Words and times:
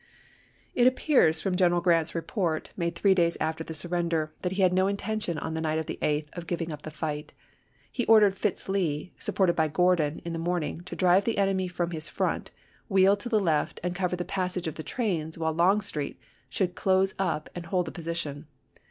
It 0.73 0.87
appears 0.87 1.39
from 1.39 1.55
General 1.55 1.83
Lee's 1.85 2.15
report, 2.15 2.73
made 2.75 2.95
three 2.95 3.13
days 3.13 3.37
after 3.39 3.63
the 3.63 3.75
surrender, 3.75 4.33
that 4.41 4.53
he 4.53 4.63
had 4.63 4.73
no 4.73 4.87
intention 4.87 5.37
on 5.37 5.53
the 5.53 5.61
night 5.61 5.77
of 5.77 5.85
the 5.85 5.99
8th 6.01 6.35
of 6.35 6.47
giving 6.47 6.71
up 6.71 6.81
the 6.81 6.89
fight. 6.89 7.33
He 7.91 8.07
ordered 8.07 8.35
Fitz 8.35 8.67
Lee, 8.67 9.13
supported 9.19 9.55
by 9.55 9.67
Gordon, 9.67 10.19
in 10.25 10.33
the 10.33 10.39
morning" 10.39 10.81
to 10.87 10.95
drive 10.95 11.25
the 11.25 11.37
enemy 11.37 11.67
from 11.67 11.91
his 11.91 12.09
front, 12.09 12.49
wheel 12.89 13.15
to 13.17 13.29
the 13.29 13.39
left 13.39 13.79
and 13.83 13.93
cover 13.95 14.15
the 14.15 14.25
passage 14.25 14.65
of 14.67 14.73
the 14.73 14.81
trains, 14.81 15.37
while 15.37 15.53
Longstreet... 15.53 16.17
should 16.49 16.73
close 16.73 17.13
up 17.19 17.51
and 17.53 17.67
hold 17.67 17.85
the 17.85 17.91
posi 17.91 18.15
tion." 18.15 18.47